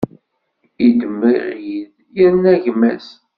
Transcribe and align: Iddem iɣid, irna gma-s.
Iddem 0.85 1.19
iɣid, 1.35 1.81
irna 2.23 2.53
gma-s. 2.63 3.07